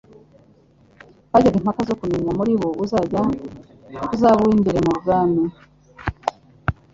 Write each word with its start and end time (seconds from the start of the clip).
Bajyaga 1.31 1.57
impaka 1.59 1.81
zo 1.89 1.97
kumenya 1.99 2.31
muri 2.37 2.53
bo 2.59 2.69
uzaba 2.83 4.35
uw'imbere 4.41 4.79
mu 4.85 4.93
bwami. 4.99 5.43